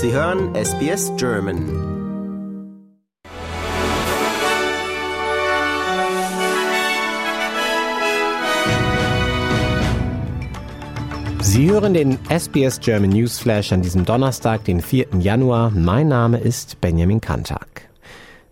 Sie 0.00 0.12
hören 0.12 0.54
SBS 0.54 1.10
German. 1.16 1.58
Sie 11.40 11.68
hören 11.68 11.94
den 11.94 12.16
SBS 12.30 12.78
German 12.78 13.10
Newsflash 13.10 13.72
an 13.72 13.82
diesem 13.82 14.04
Donnerstag, 14.04 14.64
den 14.66 14.80
4. 14.80 15.06
Januar. 15.18 15.72
Mein 15.72 16.06
Name 16.06 16.38
ist 16.38 16.80
Benjamin 16.80 17.20
Kantak. 17.20 17.87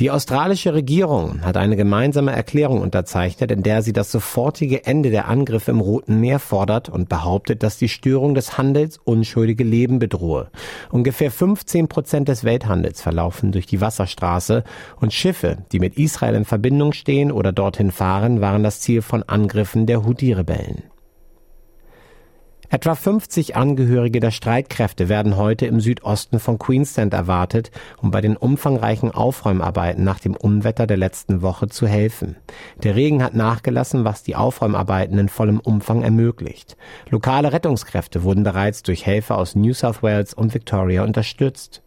Die 0.00 0.12
australische 0.12 0.74
Regierung 0.74 1.44
hat 1.44 1.56
eine 1.56 1.74
gemeinsame 1.74 2.30
Erklärung 2.30 2.82
unterzeichnet, 2.82 3.50
in 3.50 3.64
der 3.64 3.82
sie 3.82 3.92
das 3.92 4.12
sofortige 4.12 4.86
Ende 4.86 5.10
der 5.10 5.26
Angriffe 5.26 5.72
im 5.72 5.80
Roten 5.80 6.20
Meer 6.20 6.38
fordert 6.38 6.88
und 6.88 7.08
behauptet, 7.08 7.64
dass 7.64 7.78
die 7.78 7.88
Störung 7.88 8.36
des 8.36 8.56
Handels 8.56 9.00
unschuldige 9.02 9.64
Leben 9.64 9.98
bedrohe. 9.98 10.52
Ungefähr 10.92 11.32
15 11.32 11.88
Prozent 11.88 12.28
des 12.28 12.44
Welthandels 12.44 13.02
verlaufen 13.02 13.50
durch 13.50 13.66
die 13.66 13.80
Wasserstraße 13.80 14.62
und 15.00 15.12
Schiffe, 15.12 15.58
die 15.72 15.80
mit 15.80 15.98
Israel 15.98 16.36
in 16.36 16.44
Verbindung 16.44 16.92
stehen 16.92 17.32
oder 17.32 17.50
dorthin 17.50 17.90
fahren, 17.90 18.40
waren 18.40 18.62
das 18.62 18.78
Ziel 18.78 19.02
von 19.02 19.24
Angriffen 19.24 19.86
der 19.86 20.04
Houthi-Rebellen. 20.04 20.84
Etwa 22.70 22.94
50 22.94 23.56
Angehörige 23.56 24.20
der 24.20 24.30
Streitkräfte 24.30 25.08
werden 25.08 25.38
heute 25.38 25.64
im 25.64 25.80
Südosten 25.80 26.38
von 26.38 26.58
Queensland 26.58 27.14
erwartet, 27.14 27.70
um 28.02 28.10
bei 28.10 28.20
den 28.20 28.36
umfangreichen 28.36 29.10
Aufräumarbeiten 29.10 30.04
nach 30.04 30.20
dem 30.20 30.36
Unwetter 30.36 30.86
der 30.86 30.98
letzten 30.98 31.40
Woche 31.40 31.68
zu 31.68 31.86
helfen. 31.86 32.36
Der 32.82 32.94
Regen 32.94 33.22
hat 33.22 33.32
nachgelassen, 33.32 34.04
was 34.04 34.22
die 34.22 34.36
Aufräumarbeiten 34.36 35.18
in 35.18 35.30
vollem 35.30 35.60
Umfang 35.60 36.02
ermöglicht. 36.02 36.76
Lokale 37.08 37.54
Rettungskräfte 37.54 38.22
wurden 38.22 38.44
bereits 38.44 38.82
durch 38.82 39.06
Helfer 39.06 39.38
aus 39.38 39.54
New 39.54 39.72
South 39.72 40.02
Wales 40.02 40.34
und 40.34 40.52
Victoria 40.52 41.04
unterstützt. 41.04 41.82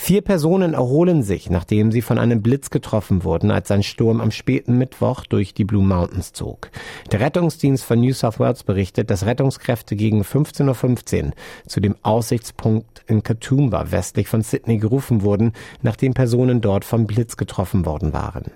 Vier 0.00 0.22
Personen 0.22 0.74
erholen 0.74 1.24
sich, 1.24 1.50
nachdem 1.50 1.90
sie 1.90 2.02
von 2.02 2.18
einem 2.18 2.40
Blitz 2.40 2.70
getroffen 2.70 3.24
wurden, 3.24 3.50
als 3.50 3.70
ein 3.72 3.82
Sturm 3.82 4.20
am 4.20 4.30
späten 4.30 4.78
Mittwoch 4.78 5.26
durch 5.26 5.54
die 5.54 5.64
Blue 5.64 5.84
Mountains 5.84 6.32
zog. 6.32 6.70
Der 7.10 7.18
Rettungsdienst 7.18 7.84
von 7.84 8.00
New 8.00 8.14
South 8.14 8.38
Wales 8.38 8.62
berichtet, 8.62 9.10
dass 9.10 9.26
Rettungskräfte 9.26 9.96
gegen 9.96 10.22
15.15 10.22 11.24
Uhr 11.24 11.32
zu 11.66 11.80
dem 11.80 11.96
Aussichtspunkt 12.02 13.02
in 13.08 13.24
Katoomba 13.24 13.90
westlich 13.90 14.28
von 14.28 14.42
Sydney 14.42 14.78
gerufen 14.78 15.22
wurden, 15.22 15.52
nachdem 15.82 16.14
Personen 16.14 16.60
dort 16.60 16.84
vom 16.84 17.06
Blitz 17.06 17.36
getroffen 17.36 17.84
worden 17.84 18.12
waren. 18.12 18.52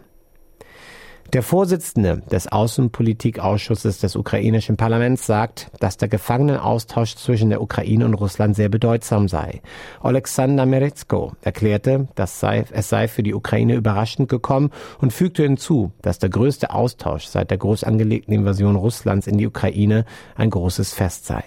Der 1.33 1.43
Vorsitzende 1.43 2.21
des 2.31 2.47
Außenpolitikausschusses 2.53 4.01
des 4.01 4.17
ukrainischen 4.17 4.77
Parlaments 4.77 5.25
sagt, 5.25 5.71
dass 5.81 5.97
der 5.97 6.09
Gefangenenaustausch 6.09 7.17
zwischen 7.17 7.49
der 7.49 7.63
Ukraine 7.63 8.05
und 8.05 8.13
Russland 8.13 8.55
sehr 8.55 8.69
bedeutsam 8.69 9.29
sei. 9.29 9.63
Alexander 10.03 10.67
Meretsko 10.67 11.33
erklärte, 11.41 12.09
dass 12.17 12.39
sei, 12.39 12.67
es 12.71 12.91
sei 12.91 13.09
für 13.09 13.23
die 13.23 13.33
Ukraine 13.33 13.77
überraschend 13.77 14.29
gekommen 14.29 14.73
und 15.01 15.15
fügte 15.15 15.45
hinzu, 15.45 15.93
dass 16.03 16.19
der 16.19 16.29
größte 16.29 16.71
Austausch 16.71 17.25
seit 17.25 17.51
der 17.51 17.57
groß 17.57 17.85
angelegten 17.85 18.35
Invasion 18.35 18.77
Russlands 18.77 19.27
in 19.27 19.39
die 19.39 19.47
Ukraine 19.47 20.05
ein 20.37 20.51
großes 20.51 20.93
Fest 20.93 21.25
sei. 21.25 21.45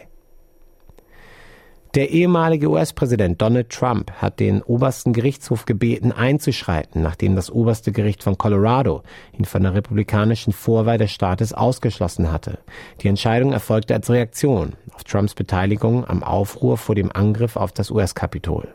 Der 1.95 2.09
ehemalige 2.09 2.69
US-Präsident 2.69 3.41
Donald 3.41 3.69
Trump 3.69 4.11
hat 4.11 4.41
den 4.41 4.61
obersten 4.61 5.13
Gerichtshof 5.13 5.63
gebeten, 5.63 6.11
einzuschreiten, 6.11 7.01
nachdem 7.01 7.37
das 7.37 7.49
oberste 7.49 7.93
Gericht 7.93 8.21
von 8.21 8.37
Colorado 8.37 9.01
ihn 9.31 9.45
von 9.45 9.63
der 9.63 9.73
republikanischen 9.73 10.51
Vorwahl 10.51 10.97
des 10.97 11.13
Staates 11.13 11.53
ausgeschlossen 11.53 12.33
hatte. 12.33 12.59
Die 12.99 13.07
Entscheidung 13.07 13.53
erfolgte 13.53 13.93
als 13.93 14.09
Reaktion 14.09 14.73
auf 14.93 15.05
Trumps 15.05 15.35
Beteiligung 15.35 16.05
am 16.05 16.21
Aufruhr 16.21 16.77
vor 16.77 16.95
dem 16.95 17.13
Angriff 17.13 17.55
auf 17.55 17.71
das 17.71 17.91
US-Kapitol. 17.91 18.67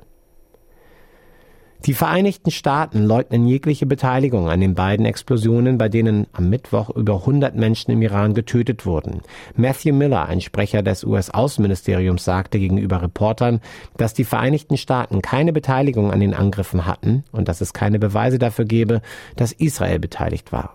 Die 1.86 1.94
Vereinigten 1.94 2.50
Staaten 2.50 3.04
leugnen 3.04 3.46
jegliche 3.46 3.86
Beteiligung 3.86 4.50
an 4.50 4.60
den 4.60 4.74
beiden 4.74 5.06
Explosionen, 5.06 5.78
bei 5.78 5.88
denen 5.88 6.26
am 6.32 6.50
Mittwoch 6.50 6.90
über 6.90 7.14
100 7.20 7.56
Menschen 7.56 7.90
im 7.90 8.02
Iran 8.02 8.34
getötet 8.34 8.84
wurden. 8.84 9.22
Matthew 9.56 9.94
Miller, 9.94 10.26
ein 10.26 10.42
Sprecher 10.42 10.82
des 10.82 11.04
US-Außenministeriums, 11.04 12.22
sagte 12.22 12.58
gegenüber 12.58 13.00
Reportern, 13.00 13.60
dass 13.96 14.12
die 14.12 14.24
Vereinigten 14.24 14.76
Staaten 14.76 15.22
keine 15.22 15.54
Beteiligung 15.54 16.12
an 16.12 16.20
den 16.20 16.34
Angriffen 16.34 16.84
hatten 16.84 17.24
und 17.32 17.48
dass 17.48 17.62
es 17.62 17.72
keine 17.72 17.98
Beweise 17.98 18.38
dafür 18.38 18.66
gebe, 18.66 19.00
dass 19.36 19.52
Israel 19.52 19.98
beteiligt 19.98 20.52
war. 20.52 20.74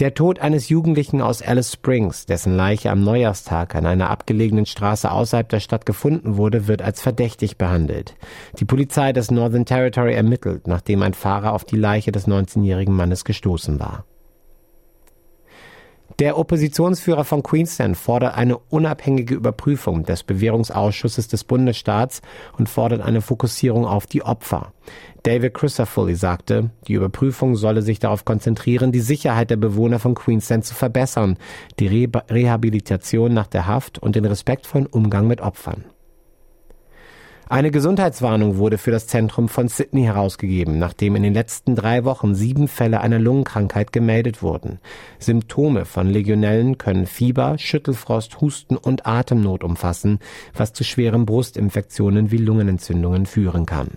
Der 0.00 0.14
Tod 0.14 0.38
eines 0.38 0.68
Jugendlichen 0.68 1.20
aus 1.20 1.42
Alice 1.42 1.72
Springs, 1.72 2.24
dessen 2.24 2.56
Leiche 2.56 2.92
am 2.92 3.02
Neujahrstag 3.02 3.74
an 3.74 3.84
einer 3.84 4.10
abgelegenen 4.10 4.64
Straße 4.64 5.10
außerhalb 5.10 5.48
der 5.48 5.58
Stadt 5.58 5.86
gefunden 5.86 6.36
wurde, 6.36 6.68
wird 6.68 6.82
als 6.82 7.02
verdächtig 7.02 7.58
behandelt. 7.58 8.14
Die 8.60 8.64
Polizei 8.64 9.12
des 9.12 9.32
Northern 9.32 9.64
Territory 9.64 10.14
ermittelt, 10.14 10.68
nachdem 10.68 11.02
ein 11.02 11.14
Fahrer 11.14 11.52
auf 11.52 11.64
die 11.64 11.76
Leiche 11.76 12.12
des 12.12 12.28
19-jährigen 12.28 12.94
Mannes 12.94 13.24
gestoßen 13.24 13.80
war. 13.80 14.04
Der 16.18 16.36
Oppositionsführer 16.36 17.24
von 17.24 17.44
Queensland 17.44 17.96
fordert 17.96 18.34
eine 18.34 18.58
unabhängige 18.58 19.36
Überprüfung 19.36 20.02
des 20.02 20.24
Bewährungsausschusses 20.24 21.28
des 21.28 21.44
Bundesstaats 21.44 22.22
und 22.58 22.68
fordert 22.68 23.02
eine 23.02 23.20
Fokussierung 23.20 23.86
auf 23.86 24.06
die 24.06 24.24
Opfer. 24.24 24.72
David 25.22 25.54
Crisafulli 25.54 26.16
sagte, 26.16 26.70
die 26.88 26.94
Überprüfung 26.94 27.54
solle 27.54 27.82
sich 27.82 28.00
darauf 28.00 28.24
konzentrieren, 28.24 28.90
die 28.90 28.98
Sicherheit 28.98 29.50
der 29.50 29.58
Bewohner 29.58 30.00
von 30.00 30.16
Queensland 30.16 30.64
zu 30.64 30.74
verbessern, 30.74 31.38
die 31.78 31.86
Re 31.86 32.22
Rehabilitation 32.28 33.32
nach 33.32 33.46
der 33.46 33.68
Haft 33.68 34.00
und 34.00 34.16
den 34.16 34.24
respektvollen 34.24 34.86
Umgang 34.86 35.28
mit 35.28 35.40
Opfern. 35.40 35.84
Eine 37.50 37.70
Gesundheitswarnung 37.70 38.58
wurde 38.58 38.76
für 38.76 38.90
das 38.90 39.06
Zentrum 39.06 39.48
von 39.48 39.68
Sydney 39.68 40.02
herausgegeben, 40.02 40.78
nachdem 40.78 41.16
in 41.16 41.22
den 41.22 41.32
letzten 41.32 41.74
drei 41.74 42.04
Wochen 42.04 42.34
sieben 42.34 42.68
Fälle 42.68 43.00
einer 43.00 43.18
Lungenkrankheit 43.18 43.90
gemeldet 43.90 44.42
wurden. 44.42 44.80
Symptome 45.18 45.86
von 45.86 46.10
Legionellen 46.10 46.76
können 46.76 47.06
Fieber, 47.06 47.56
Schüttelfrost, 47.56 48.42
Husten 48.42 48.76
und 48.76 49.06
Atemnot 49.06 49.64
umfassen, 49.64 50.18
was 50.54 50.74
zu 50.74 50.84
schweren 50.84 51.24
Brustinfektionen 51.24 52.30
wie 52.30 52.36
Lungenentzündungen 52.36 53.24
führen 53.24 53.64
kann. 53.64 53.96